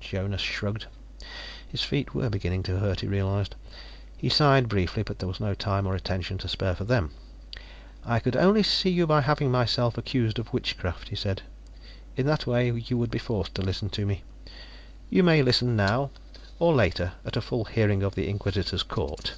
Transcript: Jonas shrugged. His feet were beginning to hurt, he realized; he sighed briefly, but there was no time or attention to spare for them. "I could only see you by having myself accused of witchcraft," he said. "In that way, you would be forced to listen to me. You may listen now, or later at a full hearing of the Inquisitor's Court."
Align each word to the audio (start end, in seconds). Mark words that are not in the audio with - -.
Jonas 0.00 0.40
shrugged. 0.40 0.86
His 1.68 1.82
feet 1.82 2.14
were 2.14 2.30
beginning 2.30 2.62
to 2.62 2.78
hurt, 2.78 3.00
he 3.00 3.06
realized; 3.06 3.54
he 4.16 4.30
sighed 4.30 4.66
briefly, 4.66 5.02
but 5.02 5.18
there 5.18 5.28
was 5.28 5.38
no 5.38 5.52
time 5.54 5.86
or 5.86 5.94
attention 5.94 6.38
to 6.38 6.48
spare 6.48 6.74
for 6.74 6.84
them. 6.84 7.10
"I 8.02 8.18
could 8.18 8.34
only 8.34 8.62
see 8.62 8.88
you 8.88 9.06
by 9.06 9.20
having 9.20 9.50
myself 9.50 9.98
accused 9.98 10.38
of 10.38 10.50
witchcraft," 10.50 11.10
he 11.10 11.14
said. 11.16 11.42
"In 12.16 12.24
that 12.24 12.46
way, 12.46 12.70
you 12.70 12.96
would 12.96 13.10
be 13.10 13.18
forced 13.18 13.54
to 13.56 13.60
listen 13.60 13.90
to 13.90 14.06
me. 14.06 14.22
You 15.10 15.22
may 15.22 15.42
listen 15.42 15.76
now, 15.76 16.08
or 16.58 16.72
later 16.74 17.12
at 17.26 17.36
a 17.36 17.42
full 17.42 17.66
hearing 17.66 18.02
of 18.02 18.14
the 18.14 18.28
Inquisitor's 18.30 18.82
Court." 18.84 19.34